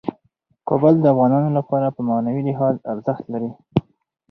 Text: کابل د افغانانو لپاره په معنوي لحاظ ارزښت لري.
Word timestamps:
کابل 0.67 0.93
د 1.01 1.05
افغانانو 1.13 1.49
لپاره 1.57 1.87
په 1.95 2.01
معنوي 2.09 2.41
لحاظ 2.49 2.75
ارزښت 2.91 3.23
لري. 3.33 3.51